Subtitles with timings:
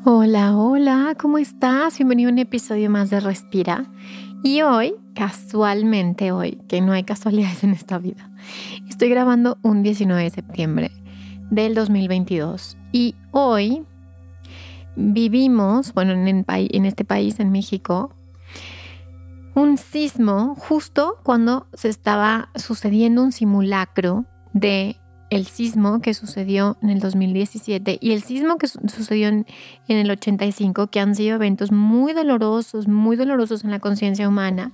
[0.00, 1.96] Hola, hola, ¿cómo estás?
[1.96, 3.84] Bienvenido a un episodio más de Respira.
[4.42, 8.28] Y hoy, casualmente hoy, que no hay casualidades en esta vida,
[8.88, 10.90] estoy grabando un 19 de septiembre
[11.50, 12.76] del 2022.
[12.90, 13.84] Y hoy
[14.96, 18.12] vivimos, bueno, en, en este país, en México,
[19.54, 24.96] un sismo justo cuando se estaba sucediendo un simulacro de
[25.32, 29.46] el sismo que sucedió en el 2017 y el sismo que sucedió en,
[29.88, 34.72] el 85, que han sido eventos muy dolorosos, muy dolorosos en la conciencia humana.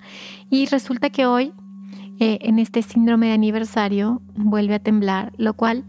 [0.51, 1.53] Y resulta que hoy,
[2.19, 5.85] eh, en este síndrome de aniversario, vuelve a temblar, lo cual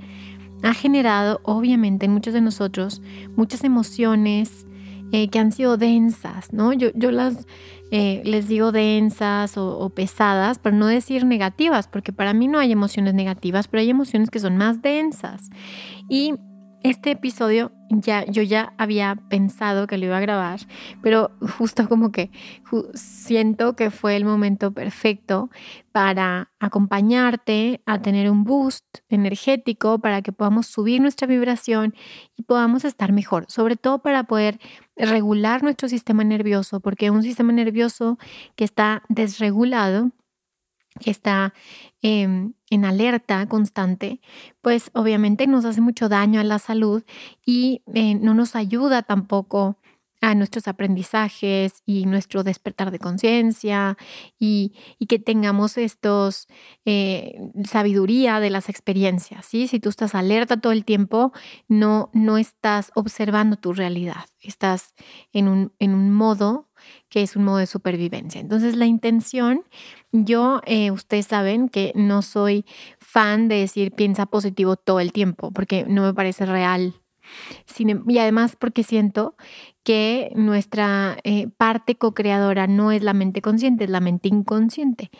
[0.62, 3.02] ha generado, obviamente, en muchos de nosotros
[3.36, 4.68] muchas emociones
[5.12, 6.74] eh, que han sido densas, ¿no?
[6.74, 7.46] Yo, yo las
[7.92, 12.72] eh, les digo densas o, pesadas, pero no decir negativas, porque para mí no hay
[12.72, 15.50] emociones negativas, pero hay emociones que son más densas.
[16.08, 16.36] Y
[16.84, 20.60] este episodio ya yo ya había pensado que lo iba a grabar,
[21.02, 22.32] pero justo como que
[22.94, 25.50] siento que fue el momento perfecto
[25.92, 31.96] para acompañarte a tener un boost energético para que podamos subir nuestra vibración
[32.36, 34.60] y podamos estar mejor, sobre todo para poder
[34.96, 38.18] regular nuestro sistema nervioso, porque un sistema nervioso
[38.56, 40.12] que está desregulado
[41.00, 41.54] que está
[42.02, 44.22] em, en alerta constante,
[44.62, 47.04] pues obviamente nos hace mucho daño a la salud
[47.46, 49.78] y eh, no nos ayuda tampoco
[50.22, 53.98] a nuestros aprendizajes y nuestro despertar de conciencia
[54.38, 54.74] y,
[55.08, 56.48] que tengamos estos
[56.86, 59.46] eh, sabiduría de las experiencias.
[59.46, 59.68] ¿sí?
[59.68, 61.32] Si tú estás alerta todo el tiempo,
[61.68, 64.94] no, no estás observando tu realidad, estás
[65.32, 66.70] en un, en un modo
[67.10, 68.40] que es un modo de supervivencia.
[68.40, 69.64] Entonces la intención,
[70.12, 72.66] yo, eh, ustedes saben que no soy
[73.00, 76.96] fan de decir piensa positivo todo el tiempo, porque no me parece real.
[77.78, 79.36] Em, y además porque siento
[79.84, 85.12] que nuestra eh, parte co-creadora no es la mente consciente, es la mente inconsciente.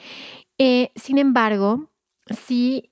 [0.58, 1.90] Eh, sin embargo,
[2.48, 2.92] sí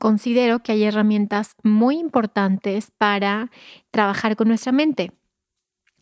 [0.00, 3.50] considero que hay herramientas muy importantes para
[3.90, 5.12] trabajar con nuestra mente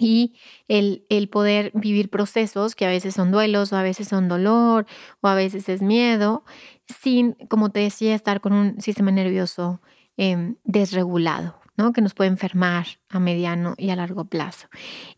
[0.01, 0.33] y
[0.67, 4.87] el, el, poder vivir procesos que a veces son duelos o a veces son dolor
[5.21, 6.43] o a veces es miedo,
[6.87, 9.83] sin, como te decía, estar con un sistema nervioso
[10.17, 11.93] em, desregulado, ¿no?
[11.93, 14.69] que nos puede enfermar a mediano y a largo plazo.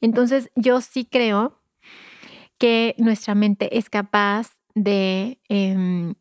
[0.00, 1.60] Entonces, yo sí creo
[2.58, 6.14] que nuestra mente es capaz de em,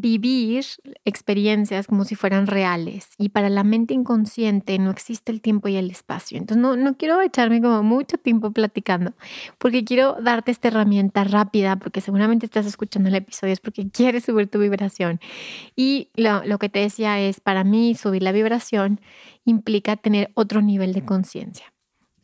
[0.00, 0.64] vivir
[1.04, 5.76] experiencias como si fueran reales y para la mente inconsciente no existe el tiempo y
[5.76, 6.38] el espacio.
[6.38, 9.12] Entonces no, no quiero echarme como mucho tiempo platicando
[9.58, 14.24] porque quiero darte esta herramienta rápida porque seguramente estás escuchando el episodio es porque quieres
[14.24, 15.20] subir tu vibración.
[15.76, 19.00] Y lo, lo que te decía es, para mí subir la vibración
[19.44, 21.72] implica tener otro nivel de conciencia.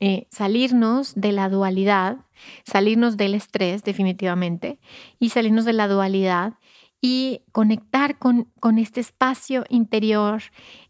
[0.00, 2.18] Eh, salirnos de la dualidad,
[2.64, 4.78] salirnos del estrés definitivamente
[5.18, 6.54] y salirnos de la dualidad
[7.00, 10.42] y conectar con, con este espacio interior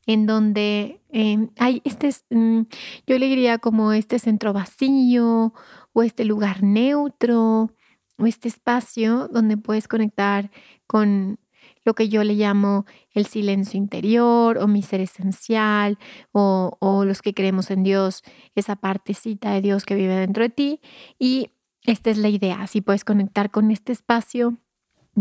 [0.07, 2.63] en donde em, hay este, mm,
[3.07, 5.53] yo le diría como este centro vacío
[5.93, 7.71] o este lugar neutro
[8.19, 10.51] o este espacio donde puedes conectar
[10.87, 11.39] con
[11.85, 15.99] lo que yo le llamo el silencio interior o mi ser esencial
[16.33, 18.23] o, o los que creemos en Dios,
[18.55, 20.81] esa partecita de Dios que vive dentro de ti.
[21.19, 21.51] Y
[21.85, 24.59] esta es la idea, si puedes conectar con este espacio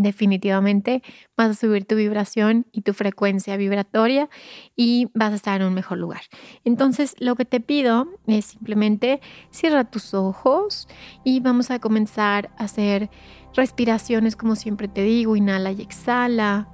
[0.02, 1.04] definitivamente
[1.36, 4.30] vas a subir tu vibración y tu frecuencia vibratoria
[4.76, 6.22] y vas a estar en un mejor lugar.
[6.64, 10.88] Entonces, lo que te pido es simplemente cierra tus ojos
[11.24, 13.10] y vamos a comenzar a hacer
[13.54, 16.70] respiraciones como siempre te digo, inhala y exhala.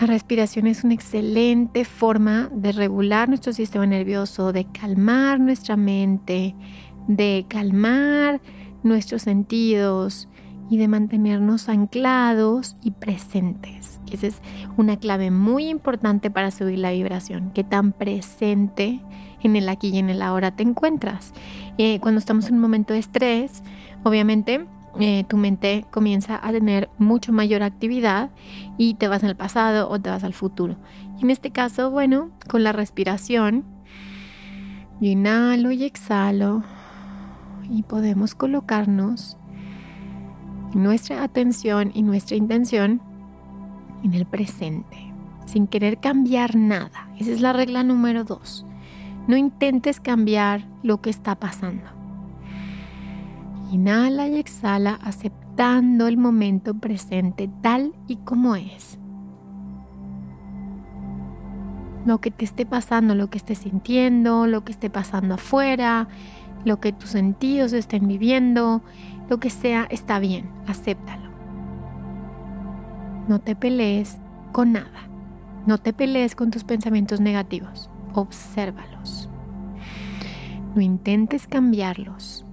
[0.00, 6.54] La respiración es una excelente forma de regular nuestro sistema nervioso, de calmar nuestra mente,
[7.08, 8.40] de calmar
[8.82, 10.28] nuestros sentidos,
[10.72, 14.00] y de mantenernos anclados y presentes.
[14.10, 14.40] Esa es
[14.78, 19.02] una clave muy importante para subir la vibración, que tan presente
[19.42, 21.34] en el aquí y en el ahora te encuentras.
[21.76, 23.62] Eh, cuando estamos en un momento de estrés,
[24.02, 24.64] obviamente
[24.98, 28.30] eh, tu mente comienza a tener mucho mayor actividad
[28.78, 30.76] y te vas al pasado o te vas al futuro.
[31.18, 33.66] Y en este caso, bueno, con la respiración,
[35.02, 36.64] inhalo y exhalo
[37.68, 39.36] y podemos colocarnos
[40.74, 43.00] nuestra atención y nuestra intención
[44.02, 45.12] en el presente,
[45.46, 47.08] sin querer cambiar nada.
[47.18, 48.66] Esa es la regla número dos.
[49.28, 51.84] No intentes cambiar lo que está pasando.
[53.70, 58.98] Inhala y exhala aceptando el momento presente tal y como es.
[62.04, 66.08] lo que te esté pasando, lo que estés sintiendo, lo que esté pasando afuera,
[66.64, 68.82] lo que tus sentidos estén viviendo,
[69.32, 71.30] lo que sea, está bien, acéptalo.
[73.28, 74.18] No te pelees
[74.52, 75.08] con nada.
[75.64, 77.88] No te pelees con tus pensamientos negativos.
[78.12, 79.30] Obsérvalos.
[80.74, 82.44] No intentes cambiarlos.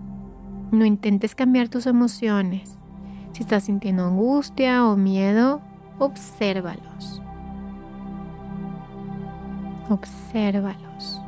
[0.72, 2.78] No intentes cambiar tus emociones.
[3.34, 5.60] Si estás sintiendo angustia o miedo,
[5.98, 7.22] obsérvalos.
[9.90, 11.22] Obsérvalos.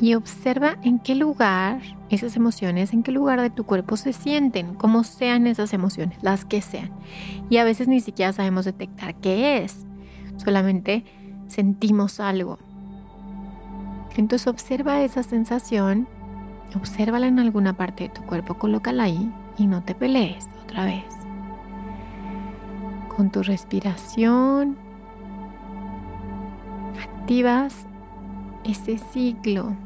[0.00, 1.80] Y observa en qué lugar
[2.10, 6.44] esas emociones, en qué lugar de tu cuerpo se sienten, cómo sean esas emociones, las
[6.44, 6.90] que sean.
[7.48, 9.86] Y a veces ni siquiera sabemos detectar qué es,
[10.36, 11.04] solamente
[11.48, 12.58] sentimos algo.
[14.16, 16.06] Entonces observa esa sensación,
[16.76, 21.04] obsérvala en alguna parte de tu cuerpo, colócala ahí y no te pelees otra vez.
[23.16, 24.76] Con tu respiración
[27.00, 27.86] activas
[28.64, 29.76] ese ciclo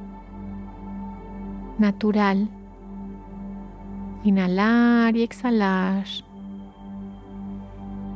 [1.79, 2.49] natural.
[4.25, 6.05] Inhalar y exhalar.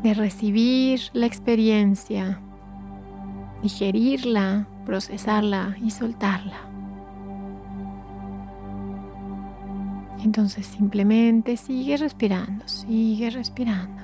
[0.03, 2.41] De recibir la experiencia,
[3.63, 6.57] digerirla, procesarla y soltarla.
[10.25, 14.03] Entonces simplemente sigue respirando, sigue respirando.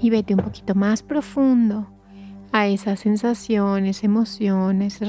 [0.00, 1.95] Y vete un poquito más profundo
[2.52, 5.06] a esa sensación, esa emoción, ese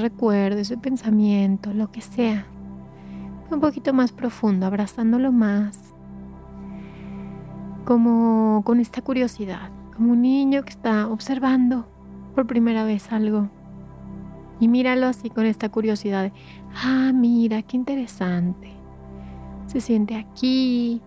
[0.76, 2.46] pensamiento, lo que sea.
[3.50, 5.94] Un poquito más profundo, abrazándolo más.
[7.84, 11.88] Como con esta curiosidad, como un niño que está observando
[12.34, 13.48] por primera vez algo.
[14.60, 16.32] Y míralo así con esta curiosidad de,
[16.84, 18.72] ah, mira, qué interesante.
[19.66, 21.00] Se siente aquí,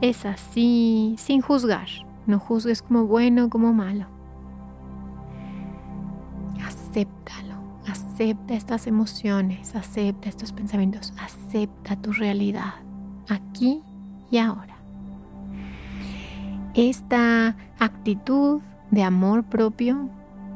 [0.00, 1.88] es así, sin juzgar.
[2.26, 4.21] No juzgues como bueno como malo
[6.92, 7.54] acéptalo,
[7.86, 12.74] acepta estas emociones, acepta estos pensamientos, acepta tu realidad
[13.30, 13.80] aquí
[14.30, 14.76] y ahora.
[16.74, 18.60] Esta actitud
[18.90, 20.10] de amor propio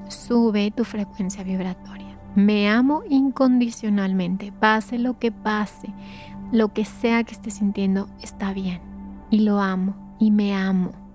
[0.08, 2.18] sube tu frecuencia vibratoria.
[2.34, 5.88] Me amo incondicionalmente, pase lo que pase,
[6.52, 8.82] lo que sea que esté sintiendo está bien
[9.30, 11.05] y lo amo y me amo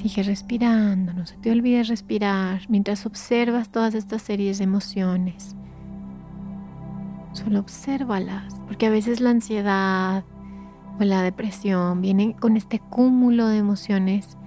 [0.00, 5.54] Sigue respirando, no se te olvide respirar mientras observas todas estas series de emociones.
[7.34, 10.24] Solo obsérvalas, porque a veces la ansiedad
[10.98, 14.38] o la depresión vienen con este cúmulo de emociones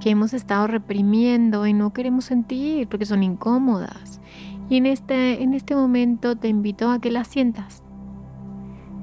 [0.00, 4.22] que hemos estado reprimiendo y no queremos sentir porque son incómodas.
[4.70, 7.82] Y en este, en este momento te invito a que las sientas.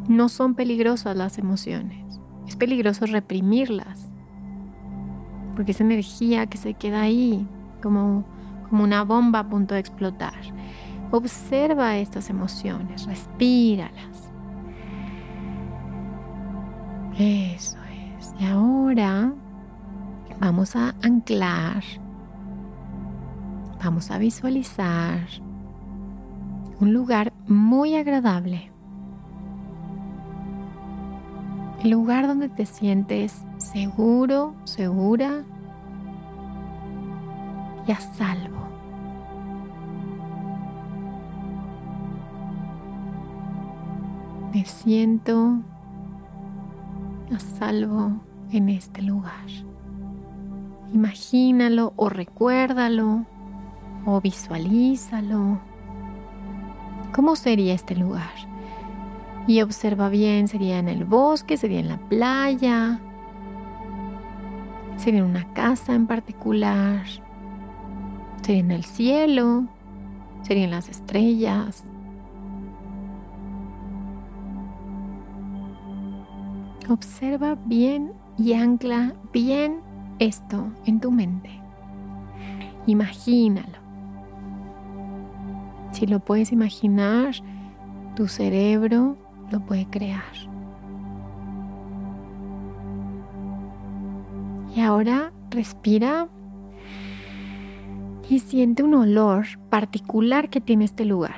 [0.10, 4.11] No son peligrosas las emociones, es peligroso reprimirlas
[5.62, 7.48] porque es energía que se queda ahí
[7.84, 8.26] como,
[8.68, 10.34] como una bomba a punto de explotar.
[11.12, 14.32] Observa estas emociones, respíralas.
[17.16, 17.78] Eso
[18.18, 18.34] es.
[18.40, 19.32] Y ahora
[20.40, 21.84] vamos a anclar,
[23.84, 25.20] vamos a visualizar
[26.80, 28.72] un lugar muy agradable.
[31.84, 35.44] El lugar donde te sientes seguro, segura
[37.88, 38.68] y a salvo.
[44.54, 45.60] Me siento
[47.34, 48.12] a salvo
[48.52, 49.32] en este lugar.
[50.94, 53.26] Imagínalo o recuérdalo
[54.06, 55.60] o visualízalo.
[57.14, 58.32] ¿Cómo sería este lugar?
[59.48, 63.00] Y observa bien, sería en el bosque, sería en la playa,
[65.02, 67.08] sería en una casa en particular,
[68.44, 69.66] sería en el cielo,
[70.44, 71.84] sería en las estrellas.
[76.88, 79.80] Observa bien y ancla bien
[80.20, 81.50] esto en tu mente.
[82.86, 83.80] Imagínalo.
[85.94, 87.34] Si lo puedes imaginar,
[88.16, 89.18] tu cerebro
[89.50, 90.51] lo puede crear.
[94.82, 96.28] Ahora respira
[98.28, 101.38] y siente un olor particular que tiene este lugar.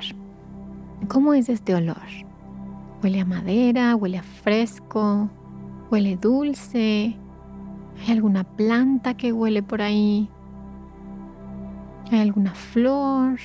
[1.08, 1.96] ¿Cómo es este olor?
[3.02, 5.28] Huele a madera, huele a fresco,
[5.90, 7.16] huele dulce.
[8.00, 10.30] ¿Hay alguna planta que huele por ahí?
[12.10, 13.38] ¿Hay alguna flor?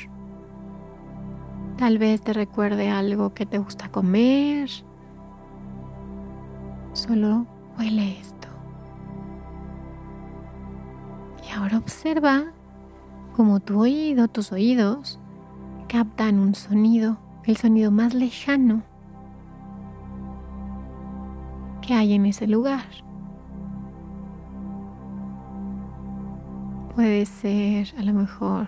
[1.77, 4.69] Tal vez te recuerde algo que te gusta comer.
[6.93, 7.45] Solo
[7.77, 8.38] huele esto.
[11.59, 12.53] Ahora observa
[13.35, 15.19] cómo tu oído, tus oídos,
[15.89, 18.81] captan un sonido, el sonido más lejano
[21.81, 22.85] que hay en ese lugar.
[26.95, 28.67] Puede ser a lo mejor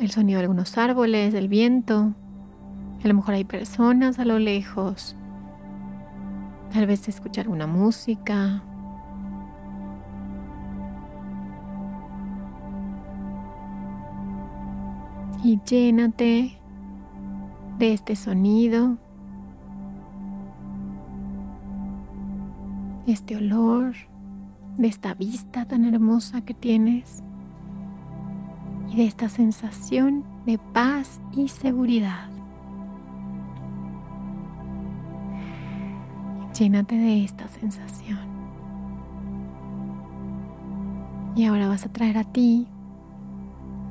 [0.00, 2.14] el sonido de algunos árboles, del viento.
[3.04, 5.14] A lo mejor hay personas a lo lejos.
[6.72, 8.60] Tal vez escuchar alguna música.
[15.42, 16.58] Y llénate
[17.78, 18.98] de este sonido,
[23.06, 23.94] este olor,
[24.76, 27.22] de esta vista tan hermosa que tienes
[28.90, 32.28] y de esta sensación de paz y seguridad.
[36.58, 38.18] Llénate de esta sensación.
[41.34, 42.66] Y ahora vas a traer a ti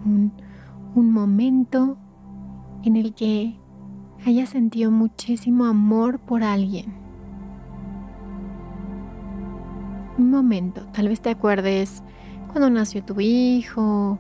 [0.05, 0.31] un,
[0.95, 1.97] un momento
[2.83, 3.57] en el que
[4.25, 6.93] hayas sentido muchísimo amor por alguien.
[10.17, 12.03] Un momento, tal vez te acuerdes
[12.51, 14.19] cuando nació tu hijo,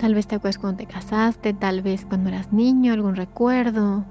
[0.00, 4.06] Tal vez te acuerdas cuando te casaste, tal vez cuando eras niño, algún recuerdo.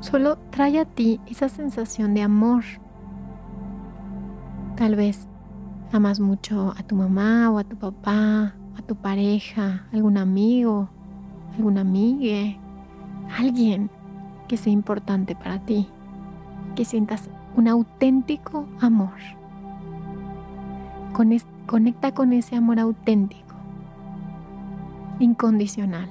[0.00, 2.64] Solo trae a ti esa sensación de amor.
[4.74, 5.28] Tal vez
[5.92, 10.88] amas mucho a tu mamá o a tu papá, a tu pareja, algún amigo,
[11.56, 12.56] alguna amiga,
[13.38, 13.90] alguien
[14.48, 15.88] que sea importante para ti,
[16.74, 19.14] que sientas un auténtico amor.
[21.66, 23.56] conecta con ese amor auténtico
[25.18, 26.10] incondicional.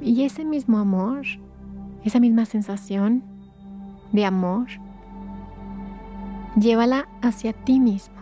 [0.00, 1.22] Y ese mismo amor,
[2.04, 3.24] esa misma sensación
[4.12, 4.66] de amor,
[6.54, 8.14] llévala hacia ti mismo.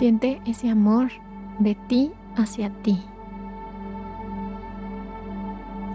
[0.00, 1.10] Siente ese amor
[1.58, 2.98] de ti hacia ti.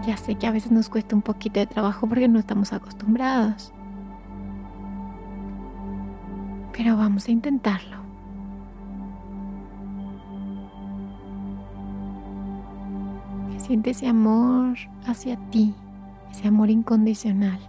[0.05, 3.73] Ya sé que a veces nos cuesta un poquito de trabajo porque no estamos acostumbrados.
[6.77, 7.97] pero vamos a intentarlo.
[13.57, 15.73] Siente ese amor hacia ti,
[16.29, 17.59] ese amor incondicional.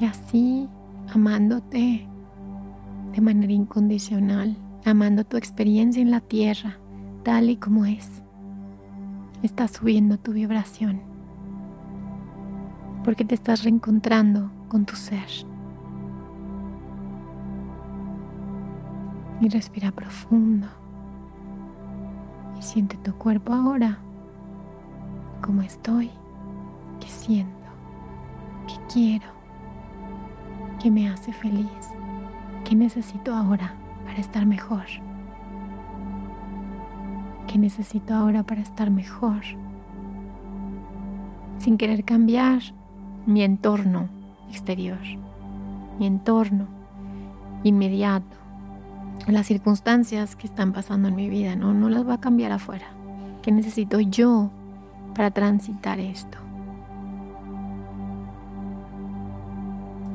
[0.00, 0.68] Y así,
[1.12, 2.06] amándote
[3.12, 6.78] de manera incondicional, amando tu experiencia en la tierra,
[7.22, 8.22] tal y como es,
[9.42, 11.14] estás subiendo tu vibración
[13.04, 15.28] porque te estás reencontrando con tu ser.
[19.40, 20.66] Y respira profundo.
[22.58, 23.98] Y siente tu cuerpo ahora.
[25.42, 26.10] Cómo estoy.
[26.98, 27.52] ¿Qué siento?
[28.66, 29.43] ¿Qué quiero?
[30.84, 31.94] ¿Qué me hace feliz?
[32.62, 33.72] ¿Qué necesito ahora
[34.04, 34.84] para estar mejor?
[37.46, 39.40] ¿Qué necesito ahora para estar mejor?
[41.56, 42.60] Sin querer cambiar,
[43.24, 44.10] mi entorno
[44.50, 44.98] exterior,
[45.98, 46.66] mi entorno
[47.62, 48.36] inmediato,
[49.26, 52.88] las circunstancias que están pasando en mi vida, no, no las voy a cambiar afuera.
[53.40, 54.50] ¿Qué necesito yo
[55.14, 56.43] para transitar esto?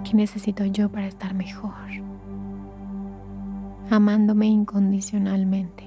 [0.09, 1.71] ¿Qué necesito yo para estar mejor?
[3.91, 5.83] Amándome incondicionalmente.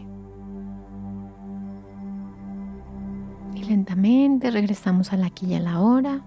[3.57, 6.21] Y lentamente regresamos al aquí y a la hora.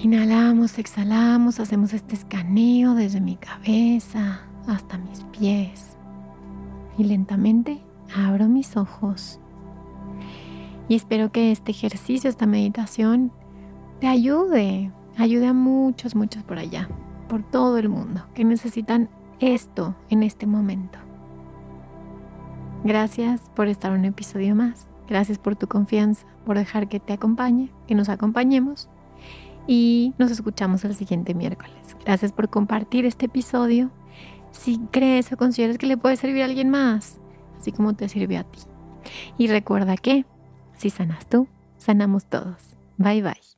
[0.00, 5.96] Inhalamos, exhalamos, hacemos este escaneo desde mi cabeza hasta mis pies.
[6.96, 7.82] Y lentamente
[8.14, 9.40] abro mis ojos.
[10.88, 13.32] Y espero que este ejercicio, esta meditación,
[14.00, 16.88] te ayude, ayude a muchos, muchos por allá,
[17.28, 19.08] por todo el mundo, que necesitan
[19.40, 20.98] esto en este momento.
[22.84, 24.86] Gracias por estar un episodio más.
[25.08, 28.88] Gracias por tu confianza, por dejar que te acompañe, que nos acompañemos
[29.66, 31.96] y nos escuchamos el siguiente miércoles.
[32.04, 33.90] Gracias por compartir este episodio.
[34.50, 37.20] Si crees o consideras que le puede servir a alguien más,
[37.58, 38.60] así como te sirve a ti.
[39.38, 40.24] Y recuerda que
[40.76, 42.76] si sanas tú, sanamos todos.
[42.96, 43.57] Bye bye.